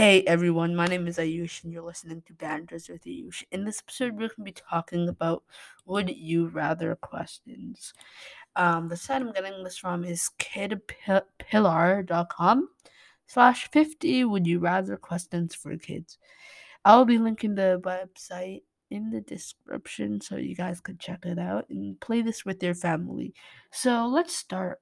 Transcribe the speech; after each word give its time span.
Hey 0.00 0.22
everyone, 0.22 0.74
my 0.74 0.86
name 0.86 1.06
is 1.06 1.18
Ayush 1.18 1.62
and 1.62 1.70
you're 1.70 1.82
listening 1.82 2.22
to 2.22 2.32
Banders 2.32 2.88
with 2.88 3.04
Ayush. 3.04 3.44
In 3.52 3.66
this 3.66 3.80
episode, 3.80 4.12
we're 4.12 4.28
going 4.28 4.36
to 4.38 4.44
be 4.44 4.52
talking 4.52 5.10
about 5.10 5.42
would 5.84 6.08
you 6.08 6.46
rather 6.46 6.96
questions. 6.96 7.92
Um, 8.56 8.88
the 8.88 8.96
site 8.96 9.20
I'm 9.20 9.30
getting 9.30 9.62
this 9.62 9.76
from 9.76 10.04
is 10.04 10.30
kidpillar.com 10.38 12.68
slash 13.26 13.70
50 13.70 14.24
would 14.24 14.46
you 14.46 14.58
rather 14.58 14.96
questions 14.96 15.54
for 15.54 15.76
kids. 15.76 16.16
I'll 16.82 17.04
be 17.04 17.18
linking 17.18 17.54
the 17.54 17.78
website 17.84 18.62
in 18.90 19.10
the 19.10 19.20
description 19.20 20.22
so 20.22 20.36
you 20.36 20.54
guys 20.54 20.80
can 20.80 20.96
check 20.96 21.26
it 21.26 21.38
out 21.38 21.68
and 21.68 22.00
play 22.00 22.22
this 22.22 22.46
with 22.46 22.62
your 22.62 22.72
family. 22.72 23.34
So 23.70 24.06
let's 24.06 24.34
start. 24.34 24.80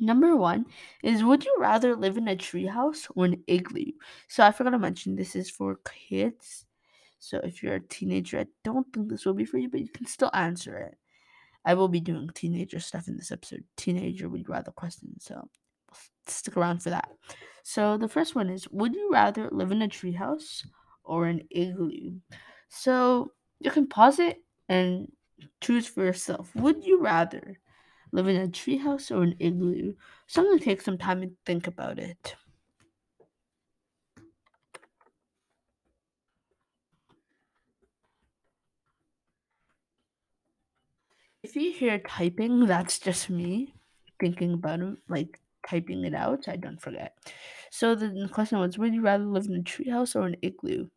Number 0.00 0.36
one 0.36 0.66
is 1.02 1.24
Would 1.24 1.44
you 1.44 1.56
rather 1.58 1.96
live 1.96 2.16
in 2.16 2.28
a 2.28 2.36
treehouse 2.36 3.10
or 3.14 3.26
an 3.26 3.42
igloo? 3.46 3.92
So 4.28 4.44
I 4.44 4.52
forgot 4.52 4.70
to 4.70 4.78
mention 4.78 5.16
this 5.16 5.36
is 5.36 5.50
for 5.50 5.80
kids. 6.08 6.64
So 7.18 7.38
if 7.38 7.62
you're 7.62 7.74
a 7.74 7.80
teenager, 7.80 8.40
I 8.40 8.46
don't 8.62 8.86
think 8.92 9.08
this 9.08 9.24
will 9.24 9.34
be 9.34 9.44
for 9.44 9.58
you, 9.58 9.68
but 9.68 9.80
you 9.80 9.88
can 9.88 10.06
still 10.06 10.30
answer 10.32 10.76
it. 10.78 10.96
I 11.64 11.74
will 11.74 11.88
be 11.88 12.00
doing 12.00 12.30
teenager 12.34 12.78
stuff 12.78 13.08
in 13.08 13.16
this 13.16 13.32
episode. 13.32 13.64
Teenager 13.76 14.28
would 14.28 14.48
rather 14.48 14.70
questions. 14.70 15.24
So 15.24 15.48
stick 16.26 16.56
around 16.56 16.82
for 16.82 16.90
that. 16.90 17.10
So 17.62 17.96
the 17.96 18.08
first 18.08 18.34
one 18.34 18.48
is 18.48 18.68
Would 18.70 18.94
you 18.94 19.10
rather 19.12 19.48
live 19.50 19.72
in 19.72 19.82
a 19.82 19.88
treehouse 19.88 20.64
or 21.04 21.26
an 21.26 21.42
igloo? 21.50 22.20
So 22.68 23.32
you 23.60 23.70
can 23.70 23.88
pause 23.88 24.18
it 24.18 24.38
and 24.68 25.10
choose 25.60 25.86
for 25.86 26.04
yourself. 26.04 26.54
Would 26.54 26.84
you 26.84 27.00
rather 27.00 27.58
live 28.16 28.28
in 28.28 28.36
a 28.36 28.48
treehouse 28.48 29.10
or 29.16 29.22
an 29.22 29.36
igloo? 29.38 29.94
So 30.26 30.42
I'm 30.42 30.48
gonna 30.48 30.60
take 30.60 30.82
some 30.82 30.98
time 30.98 31.22
and 31.22 31.36
think 31.46 31.68
about 31.68 31.98
it. 32.00 32.36
If 41.42 41.56
you 41.56 41.72
hear 41.72 41.98
typing, 41.98 42.66
that's 42.66 42.98
just 42.98 43.30
me 43.30 43.74
thinking 44.20 44.52
about 44.52 44.80
it, 44.80 44.98
like 45.08 45.40
typing 45.66 46.04
it 46.04 46.14
out 46.14 46.44
so 46.44 46.52
I 46.52 46.56
don't 46.56 46.80
forget. 46.80 47.16
So 47.70 47.94
the 47.94 48.28
question 48.32 48.58
was, 48.58 48.76
would 48.78 48.92
you 48.94 49.00
rather 49.02 49.24
live 49.24 49.46
in 49.46 49.56
a 49.56 49.62
treehouse 49.62 50.14
or 50.14 50.26
an 50.26 50.36
igloo? 50.42 50.88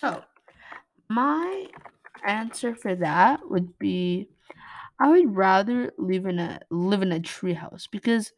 So 0.00 0.24
my 1.08 1.66
answer 2.26 2.74
for 2.74 2.94
that 2.96 3.50
would 3.50 3.78
be 3.78 4.28
I 5.00 5.10
would 5.10 5.36
rather 5.36 5.92
live 5.98 6.26
in 6.26 6.38
a 6.38 6.60
live 6.70 7.02
in 7.02 7.12
a 7.12 7.20
treehouse 7.20 7.88
because 7.90 8.32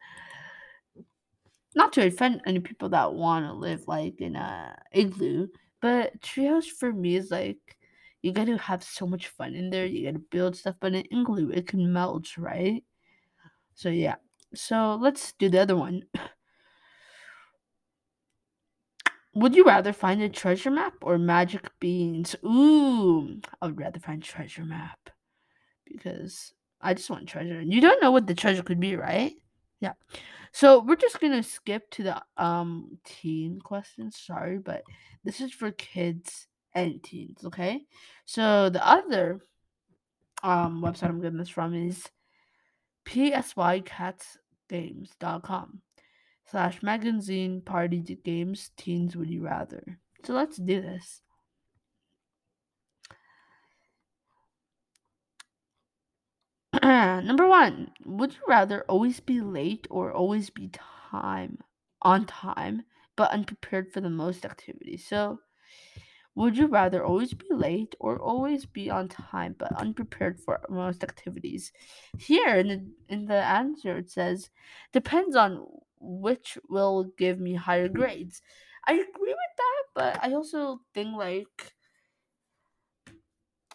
not 1.75 1.93
to 1.93 2.05
offend 2.05 2.41
any 2.45 2.59
people 2.59 2.89
that 2.89 3.13
want 3.13 3.45
to 3.45 3.53
live 3.53 3.87
like 3.87 4.19
in 4.19 4.35
a 4.35 4.75
igloo, 4.91 5.47
but 5.81 6.19
treehouse 6.21 6.65
for 6.67 6.91
me 6.91 7.15
is 7.15 7.31
like 7.31 7.77
you 8.21 8.31
got 8.31 8.45
to 8.45 8.57
have 8.57 8.83
so 8.83 9.07
much 9.07 9.27
fun 9.29 9.55
in 9.55 9.69
there. 9.69 9.85
You 9.85 10.05
got 10.05 10.13
to 10.13 10.19
build 10.19 10.55
stuff, 10.55 10.75
but 10.79 10.93
an 10.93 11.05
igloo 11.11 11.49
it 11.49 11.67
can 11.67 11.91
melt, 11.91 12.37
right? 12.37 12.83
So 13.75 13.89
yeah. 13.89 14.15
So 14.55 14.97
let's 15.01 15.33
do 15.33 15.49
the 15.49 15.61
other 15.61 15.77
one. 15.77 16.03
Would 19.33 19.55
you 19.55 19.63
rather 19.63 19.93
find 19.93 20.21
a 20.21 20.27
treasure 20.27 20.71
map 20.71 20.95
or 21.01 21.17
magic 21.17 21.71
beans? 21.79 22.35
Ooh, 22.43 23.39
I 23.61 23.67
would 23.67 23.79
rather 23.79 23.99
find 23.99 24.21
treasure 24.21 24.65
map 24.65 25.09
because 25.85 26.53
I 26.81 26.93
just 26.93 27.09
want 27.09 27.27
treasure. 27.27 27.61
You 27.61 27.79
don't 27.79 28.01
know 28.01 28.11
what 28.11 28.27
the 28.27 28.35
treasure 28.35 28.63
could 28.63 28.79
be, 28.79 28.97
right? 28.97 29.33
Yeah. 29.79 29.93
So 30.51 30.81
we're 30.81 30.97
just 30.97 31.21
gonna 31.21 31.43
skip 31.43 31.89
to 31.91 32.03
the 32.03 32.21
um 32.37 32.97
teen 33.05 33.61
questions. 33.61 34.17
Sorry, 34.17 34.57
but 34.57 34.83
this 35.23 35.39
is 35.39 35.53
for 35.53 35.71
kids 35.71 36.47
and 36.73 37.01
teens. 37.01 37.45
Okay. 37.45 37.85
So 38.25 38.69
the 38.69 38.85
other 38.85 39.39
um 40.43 40.81
website 40.81 41.07
I'm 41.09 41.21
getting 41.21 41.37
this 41.37 41.47
from 41.47 41.73
is 41.73 42.03
psycatsgames.com 43.07 45.81
slash 46.51 46.83
magazine 46.83 47.61
party 47.61 48.01
games 48.01 48.71
teens 48.75 49.15
would 49.15 49.29
you 49.29 49.41
rather. 49.41 49.97
So 50.25 50.33
let's 50.33 50.57
do 50.57 50.81
this. 50.81 51.21
Number 56.83 57.47
one, 57.47 57.91
would 58.05 58.33
you 58.33 58.41
rather 58.47 58.83
always 58.89 59.21
be 59.21 59.39
late 59.39 59.87
or 59.89 60.11
always 60.11 60.49
be 60.49 60.69
time 61.11 61.57
on 62.01 62.25
time 62.25 62.83
but 63.15 63.31
unprepared 63.31 63.91
for 63.93 64.01
the 64.01 64.09
most 64.09 64.43
activities? 64.45 65.07
So, 65.07 65.39
would 66.35 66.57
you 66.57 66.67
rather 66.67 67.03
always 67.03 67.33
be 67.33 67.47
late 67.51 67.95
or 67.99 68.19
always 68.19 68.65
be 68.65 68.89
on 68.89 69.07
time 69.07 69.55
but 69.57 69.71
unprepared 69.73 70.39
for 70.39 70.59
most 70.69 71.03
activities? 71.03 71.71
Here 72.17 72.55
in 72.55 72.67
the 72.67 72.85
in 73.09 73.25
the 73.25 73.41
answer 73.41 73.97
it 73.97 74.09
says 74.09 74.49
depends 74.93 75.35
on 75.35 75.65
which 76.01 76.57
will 76.69 77.05
give 77.17 77.39
me 77.39 77.53
higher 77.55 77.87
mm-hmm. 77.87 77.99
grades. 77.99 78.41
I 78.87 78.93
agree 78.93 79.05
with 79.29 79.37
that, 79.57 79.83
but 79.95 80.23
I 80.23 80.33
also 80.33 80.79
think 80.93 81.15
like 81.15 81.73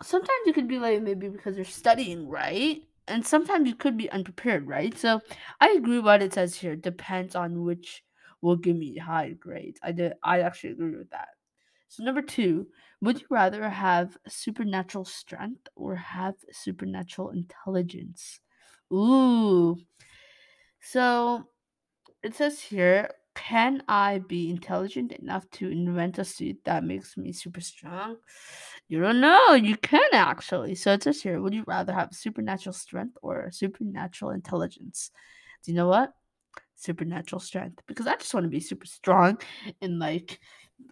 sometimes 0.03 0.41
you 0.47 0.53
could 0.53 0.69
be 0.69 0.79
like 0.79 1.03
maybe 1.03 1.29
because 1.29 1.57
you're 1.57 1.65
studying, 1.65 2.29
right? 2.29 2.83
And 3.09 3.25
sometimes 3.25 3.69
you 3.69 3.77
could 3.77 3.97
be 3.97 4.11
unprepared, 4.11 4.67
right? 4.67 4.97
So 4.99 5.21
I 5.61 5.71
agree 5.71 6.01
what 6.01 6.23
it 6.23 6.35
says 6.35 6.57
here. 6.57 6.75
Depends 6.75 7.37
on 7.37 7.63
which 7.63 8.03
will 8.43 8.57
give 8.57 8.77
me 8.77 8.97
high 8.99 9.31
grades. 9.31 9.79
I 9.83 9.93
did 9.93 10.15
I 10.23 10.41
actually 10.41 10.73
agree 10.73 10.97
with 10.97 11.11
that. 11.11 11.29
So 11.89 12.03
number 12.03 12.23
two, 12.23 12.67
would 13.01 13.21
you 13.21 13.27
rather 13.31 13.69
have 13.69 14.19
supernatural 14.27 15.05
strength 15.05 15.69
or 15.77 15.95
have 15.95 16.35
supernatural 16.51 17.31
intelligence? 17.31 18.41
Ooh. 18.93 19.77
So 20.81 21.49
it 22.27 22.35
says 22.35 22.61
here, 22.61 23.11
can 23.35 23.83
I 23.87 24.19
be 24.19 24.51
intelligent 24.51 25.13
enough 25.13 25.49
to 25.53 25.71
invent 25.71 26.19
a 26.19 26.25
suit 26.25 26.59
that 26.65 26.85
makes 26.85 27.17
me 27.17 27.33
super 27.33 27.61
strong? 27.61 28.17
You 28.89 29.01
don't 29.01 29.21
know. 29.21 29.53
You 29.55 29.77
can 29.77 30.09
actually. 30.13 30.75
So 30.75 30.93
it 30.93 31.03
says 31.03 31.23
here, 31.23 31.41
would 31.41 31.55
you 31.55 31.65
rather 31.67 31.93
have 31.93 32.15
supernatural 32.15 32.73
strength 32.73 33.17
or 33.23 33.51
supernatural 33.53 34.33
intelligence? 34.33 35.11
Do 35.63 35.71
you 35.71 35.77
know 35.77 35.89
what? 35.89 36.13
Supernatural 36.75 37.41
strength. 37.41 37.81
Because 37.87 38.07
I 38.07 38.17
just 38.17 38.35
want 38.35 38.45
to 38.45 38.51
be 38.51 38.61
super 38.61 38.87
strong 38.87 39.39
and 39.81 39.99
like 39.99 40.41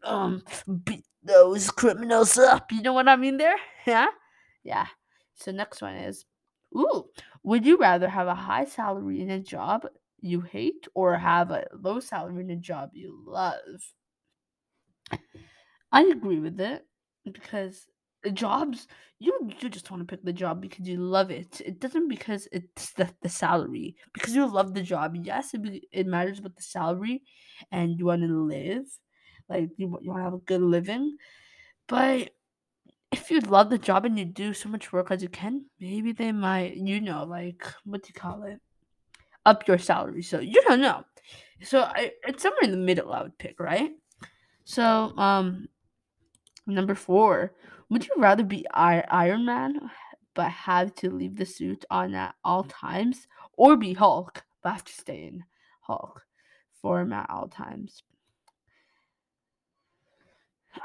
um 0.02 0.42
beat 0.84 1.04
those 1.22 1.70
criminals 1.70 2.38
up. 2.38 2.70
You 2.70 2.82
know 2.82 2.92
what 2.92 3.08
I 3.08 3.16
mean 3.16 3.38
there? 3.38 3.56
Yeah? 3.86 4.06
Yeah. 4.62 4.86
So 5.34 5.50
next 5.50 5.82
one 5.82 5.96
is 5.96 6.24
Ooh, 6.76 7.04
would 7.42 7.64
you 7.64 7.76
rather 7.76 8.08
have 8.08 8.26
a 8.26 8.34
high 8.34 8.64
salary 8.64 9.20
in 9.20 9.30
a 9.30 9.40
job 9.40 9.86
you 10.24 10.40
hate 10.42 10.86
or 10.94 11.16
have 11.18 11.50
a 11.50 11.66
low 11.72 12.00
salary 12.00 12.42
in 12.42 12.50
a 12.50 12.56
job 12.56 12.90
you 12.94 13.22
love? 13.26 13.94
I 15.92 16.02
agree 16.04 16.40
with 16.40 16.60
it 16.60 16.86
because 17.24 17.86
jobs 18.32 18.88
you 19.18 19.50
you 19.60 19.68
just 19.68 19.90
want 19.90 20.00
to 20.00 20.06
pick 20.06 20.24
the 20.24 20.32
job 20.32 20.60
because 20.60 20.88
you 20.88 20.96
love 20.96 21.30
it. 21.30 21.60
It 21.60 21.78
doesn't 21.78 22.08
because 22.08 22.48
it's 22.52 22.92
the, 22.94 23.14
the 23.20 23.28
salary 23.28 23.96
because 24.12 24.34
you 24.34 24.46
love 24.46 24.74
the 24.74 24.82
job. 24.82 25.14
Yes, 25.16 25.52
it, 25.54 25.62
be, 25.62 25.86
it 25.92 26.06
matters 26.06 26.38
about 26.38 26.56
the 26.56 26.62
salary 26.62 27.22
and 27.70 27.98
you 27.98 28.06
want 28.06 28.22
to 28.22 28.28
live 28.28 28.86
like 29.48 29.70
you, 29.76 29.98
you 30.00 30.10
want 30.10 30.20
to 30.20 30.24
have 30.24 30.34
a 30.34 30.38
good 30.38 30.62
living, 30.62 31.16
but 31.88 32.30
if 33.12 33.30
you 33.30 33.40
love 33.40 33.70
the 33.70 33.78
job 33.78 34.04
and 34.06 34.18
you 34.18 34.24
do 34.26 34.54
so 34.54 34.68
much 34.68 34.92
work 34.92 35.10
as 35.10 35.22
you 35.22 35.28
can, 35.30 35.66
maybe 35.80 36.12
they 36.12 36.32
might 36.32 36.76
you 36.76 37.00
know 37.00 37.24
like 37.24 37.64
what 37.84 38.02
do 38.02 38.08
you 38.08 38.14
call 38.20 38.44
it 38.44 38.60
up 39.46 39.66
your 39.68 39.78
salary. 39.78 40.22
So 40.22 40.40
you 40.40 40.62
don't 40.62 40.80
know. 40.80 41.04
So 41.62 41.80
I, 41.80 42.12
it's 42.26 42.42
somewhere 42.42 42.64
in 42.64 42.70
the 42.70 42.76
middle. 42.76 43.12
I 43.12 43.22
would 43.22 43.38
pick 43.38 43.60
right. 43.60 43.92
So 44.64 45.12
um 45.16 45.68
Number 46.66 46.94
four, 46.94 47.52
would 47.90 48.06
you 48.06 48.14
rather 48.16 48.42
be 48.44 48.66
I- 48.72 49.04
Iron 49.08 49.44
Man 49.44 49.90
but 50.34 50.50
have 50.50 50.94
to 50.96 51.10
leave 51.10 51.36
the 51.36 51.46
suit 51.46 51.84
on 51.90 52.14
at 52.14 52.34
all 52.44 52.64
times, 52.64 53.28
or 53.52 53.76
be 53.76 53.92
Hulk 53.94 54.44
but 54.62 54.70
have 54.72 54.84
to 54.84 54.92
stay 54.92 55.26
in 55.26 55.44
Hulk 55.82 56.26
form 56.80 57.12
at 57.12 57.28
all 57.30 57.48
times? 57.48 58.02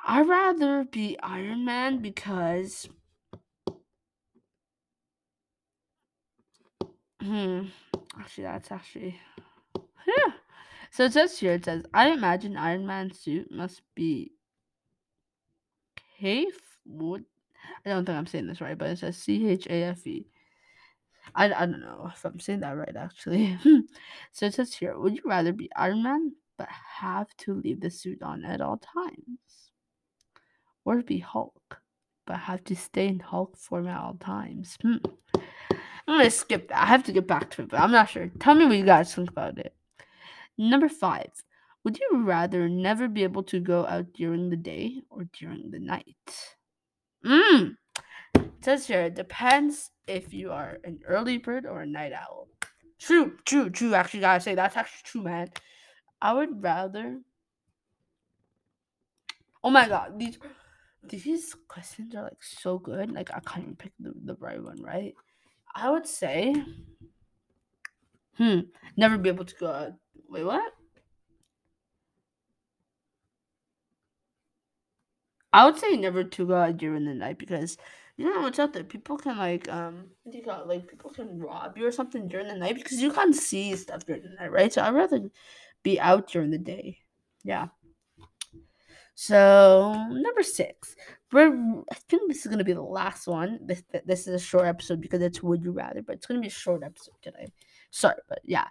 I'd 0.05 0.27
rather 0.27 0.83
be 0.83 1.17
Iron 1.19 1.65
Man 1.65 1.99
because 1.99 2.89
hmm 7.21 7.63
actually 8.17 8.43
that's 8.45 8.71
actually 8.71 9.19
yeah. 9.75 10.33
So 10.91 11.03
it 11.05 11.13
says 11.13 11.37
here 11.37 11.53
it 11.53 11.65
says 11.65 11.83
I 11.93 12.09
imagine 12.09 12.57
Iron 12.57 12.87
Man's 12.87 13.19
suit 13.19 13.51
must 13.51 13.81
be 13.95 14.31
Chafe 16.19 16.79
would 16.85 17.25
I 17.85 17.89
don't 17.89 18.05
think 18.05 18.17
I'm 18.17 18.27
saying 18.27 18.47
this 18.47 18.61
right, 18.61 18.77
but 18.77 18.89
it 18.89 18.99
says 18.99 19.17
C 19.17 19.47
H 19.47 19.67
A 19.67 19.83
F 19.83 20.05
E. 20.07 20.25
I, 21.35 21.45
I 21.45 21.65
don't 21.65 21.81
know 21.81 22.09
if 22.13 22.25
I'm 22.25 22.39
saying 22.39 22.61
that 22.61 22.75
right 22.75 22.95
actually. 22.95 23.57
so 24.31 24.45
it 24.47 24.53
says 24.53 24.73
here, 24.73 24.97
would 24.97 25.15
you 25.15 25.23
rather 25.25 25.53
be 25.53 25.69
Iron 25.75 26.03
Man 26.03 26.33
but 26.57 26.67
have 26.69 27.35
to 27.37 27.53
leave 27.53 27.81
the 27.81 27.89
suit 27.89 28.21
on 28.21 28.43
at 28.45 28.61
all 28.61 28.77
times? 28.77 29.71
Or 30.85 31.01
be 31.01 31.19
Hulk 31.19 31.79
but 32.25 32.37
have 32.37 32.63
to 32.65 32.75
stay 32.75 33.07
in 33.07 33.19
Hulk 33.19 33.57
form 33.57 33.87
at 33.87 33.99
all 33.99 34.15
times? 34.15 34.77
Hmm. 34.81 34.97
I'm 36.09 36.17
gonna 36.17 36.31
skip 36.31 36.69
that. 36.69 36.81
I 36.81 36.87
have 36.87 37.03
to 37.03 37.11
get 37.11 37.27
back 37.27 37.51
to 37.51 37.61
it, 37.61 37.69
but 37.69 37.79
I'm 37.79 37.91
not 37.91 38.09
sure. 38.09 38.31
Tell 38.39 38.55
me 38.55 38.65
what 38.65 38.77
you 38.77 38.83
guys 38.83 39.13
think 39.13 39.29
about 39.29 39.59
it. 39.59 39.75
Number 40.57 40.89
five. 40.89 41.29
Would 41.83 41.99
you 41.99 42.23
rather 42.23 42.67
never 42.67 43.07
be 43.07 43.23
able 43.23 43.43
to 43.43 43.59
go 43.59 43.85
out 43.85 44.11
during 44.13 44.49
the 44.49 44.57
day 44.57 45.03
or 45.11 45.25
during 45.39 45.69
the 45.69 45.77
night? 45.77 46.55
Mmm. 47.23 47.75
Says 48.61 48.87
here 48.87 49.01
it 49.01 49.13
depends 49.13 49.91
if 50.07 50.33
you 50.33 50.51
are 50.51 50.79
an 50.83 50.99
early 51.05 51.37
bird 51.37 51.67
or 51.67 51.81
a 51.81 51.85
night 51.85 52.11
owl. 52.11 52.47
True, 52.97 53.37
true, 53.45 53.69
true. 53.69 53.93
Actually, 53.93 54.21
gotta 54.21 54.41
say 54.41 54.55
that's 54.55 54.77
actually 54.77 55.03
true, 55.03 55.21
man. 55.21 55.49
I 56.21 56.33
would 56.33 56.63
rather. 56.63 57.19
Oh 59.63 59.69
my 59.69 59.87
god, 59.87 60.17
these 60.17 60.39
these 61.03 61.55
questions 61.67 62.15
are 62.15 62.23
like 62.23 62.41
so 62.41 62.79
good. 62.79 63.11
Like 63.11 63.29
I 63.31 63.39
can't 63.41 63.63
even 63.63 63.75
pick 63.75 63.93
the, 63.99 64.11
the 64.25 64.35
right 64.39 64.61
one, 64.61 64.81
right? 64.81 65.13
I 65.75 65.89
would 65.89 66.05
say, 66.07 66.53
hmm, 68.37 68.59
never 68.97 69.17
be 69.17 69.29
able 69.29 69.45
to 69.45 69.55
go 69.55 69.67
out. 69.71 69.93
Wait, 70.29 70.43
what? 70.43 70.73
I 75.51 75.65
would 75.65 75.77
say 75.79 75.95
never 75.97 76.23
to 76.23 76.45
go 76.47 76.55
out 76.55 76.77
during 76.77 77.05
the 77.05 77.13
night 77.13 77.37
because 77.39 77.77
you 78.17 78.29
know 78.29 78.41
what's 78.41 78.59
out 78.59 78.73
there. 78.73 78.83
People 78.83 79.17
can 79.17 79.37
like 79.37 79.67
um, 79.69 80.11
you 80.25 80.41
it? 80.41 80.67
Like 80.67 80.87
people 80.87 81.09
can 81.09 81.39
rob 81.39 81.77
you 81.77 81.87
or 81.87 81.91
something 81.91 82.27
during 82.27 82.47
the 82.47 82.55
night 82.55 82.75
because 82.75 83.01
you 83.01 83.11
can't 83.11 83.35
see 83.35 83.75
stuff 83.75 84.05
during 84.05 84.23
the 84.23 84.29
night, 84.29 84.51
right? 84.51 84.71
So 84.71 84.81
I'd 84.81 84.93
rather 84.93 85.29
be 85.83 85.99
out 85.99 86.27
during 86.29 86.51
the 86.51 86.57
day. 86.57 86.99
Yeah. 87.43 87.69
So 89.21 90.07
number 90.09 90.43
six, 90.43 90.95
I 91.33 91.49
think 92.07 92.21
this 92.29 92.45
is 92.45 92.47
gonna 92.49 92.63
be 92.63 92.71
the 92.71 92.81
last 92.81 93.27
one. 93.27 93.59
This 93.61 93.83
this 94.05 94.27
is 94.27 94.33
a 94.33 94.39
short 94.39 94.65
episode 94.65 95.01
because 95.01 95.21
it's 95.21 95.43
would 95.43 95.61
you 95.61 95.73
rather, 95.73 96.01
but 96.01 96.15
it's 96.15 96.25
gonna 96.25 96.39
be 96.39 96.47
a 96.47 96.49
short 96.49 96.83
episode 96.83 97.15
today. 97.21 97.47
Sorry, 97.91 98.15
but 98.29 98.39
yeah. 98.45 98.67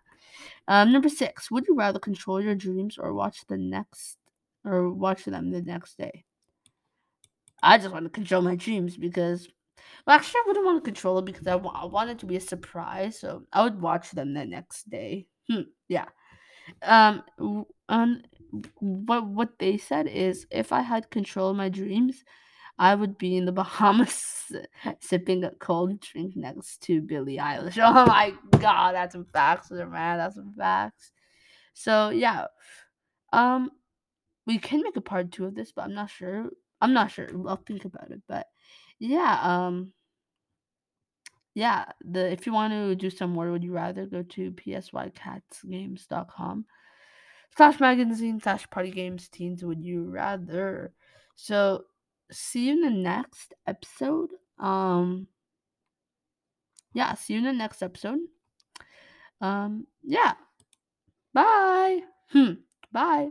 Um, 0.67 0.91
number 0.91 1.11
six, 1.11 1.51
would 1.51 1.67
you 1.69 1.77
rather 1.77 1.99
control 1.99 2.41
your 2.41 2.55
dreams 2.55 2.97
or 2.97 3.13
watch 3.13 3.47
the 3.47 3.59
next 3.59 4.17
or 4.65 4.89
watch 4.91 5.27
them 5.27 5.51
the 5.51 5.61
next 5.61 5.99
day? 5.99 6.25
I 7.63 7.77
just 7.77 7.93
want 7.93 8.07
to 8.07 8.11
control 8.11 8.41
my 8.41 8.57
dreams 8.57 8.97
because, 8.97 9.49
well, 10.07 10.17
actually, 10.17 10.39
I 10.39 10.45
wouldn't 10.47 10.65
want 10.65 10.83
to 10.83 10.91
control 10.91 11.19
it 11.19 11.27
because 11.27 11.47
I, 11.47 11.57
wa- 11.57 11.79
I 11.79 11.85
want 11.85 12.09
it 12.09 12.21
to 12.21 12.27
be 12.27 12.37
a 12.37 12.41
surprise. 12.41 13.21
So 13.21 13.43
I 13.53 13.65
would 13.65 13.83
watch 13.83 14.13
them 14.13 14.33
the 14.33 14.47
next 14.47 14.89
day. 14.89 15.27
Hmm, 15.47 15.69
yeah. 15.89 16.07
Um. 16.83 17.23
w- 17.37 17.67
Um. 17.91 18.23
What 18.81 19.27
what 19.27 19.59
they 19.59 19.77
said 19.77 20.07
is, 20.07 20.47
if 20.51 20.73
I 20.73 20.81
had 20.81 21.11
control 21.11 21.51
of 21.51 21.57
my 21.57 21.69
dreams, 21.69 22.25
I 22.79 22.95
would 22.95 23.19
be 23.19 23.37
in 23.37 23.45
the 23.45 23.53
Bahamas 23.53 24.53
sipping 25.01 25.45
a 25.45 25.51
cold 25.51 26.01
drink 26.01 26.37
next 26.37 26.81
to 26.83 27.01
Billie 27.01 27.39
Eilish. 27.39 27.79
Oh 27.83 28.07
my 28.07 28.35
god, 28.61 28.95
that's 28.95 29.13
some 29.13 29.27
facts 29.33 29.71
man. 29.71 30.19
That's 30.19 30.37
some 30.37 30.55
facts. 30.57 31.13
So 31.75 32.11
yeah. 32.11 32.47
Um 33.33 33.71
we 34.47 34.59
can 34.59 34.83
make 34.83 34.97
a 34.97 35.03
part 35.03 35.31
two 35.31 35.45
of 35.45 35.55
this, 35.55 35.73
but 35.73 35.85
I'm 35.85 35.95
not 35.95 36.11
sure. 36.11 36.49
I'm 36.81 36.95
not 36.95 37.11
sure. 37.11 37.29
I'll 37.47 37.57
think 37.57 37.85
about 37.85 38.11
it. 38.11 38.23
But 38.27 38.47
yeah, 38.99 39.39
um, 39.43 39.93
yeah. 41.55 41.85
The 42.01 42.33
if 42.33 42.47
you 42.47 42.55
want 42.55 42.73
to 42.73 42.95
do 42.95 43.11
some 43.11 43.29
more, 43.31 43.51
would 43.51 43.63
you 43.63 43.73
rather 43.73 44.07
go 44.07 44.23
to 44.23 44.53
psycatsgames.com 44.53 46.65
slash 47.57 47.81
magazine 47.81 48.41
slash 48.41 48.69
party 48.71 48.91
games 48.91 49.29
teens? 49.29 49.65
Would 49.65 49.83
you 49.83 50.05
rather? 50.05 50.93
So 51.35 51.85
see 52.31 52.67
you 52.67 52.73
in 52.75 52.81
the 52.83 52.91
next 52.91 53.55
episode. 53.67 54.31
Um, 54.59 55.27
yeah. 56.93 57.15
See 57.15 57.35
you 57.35 57.41
in 57.41 57.45
the 57.45 57.53
next 57.53 57.83
episode. 57.83 58.19
Um, 59.41 59.87
yeah. 60.03 60.35
Bye. 61.33 62.01
Hmm. 62.31 62.53
Bye. 62.93 63.31